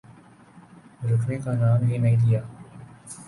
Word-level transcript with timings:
رکنے 1.11 1.37
کا 1.43 1.53
نام 1.53 1.83
ہی 1.87 1.97
نہیں 1.97 2.17
لیا۔ 2.25 2.41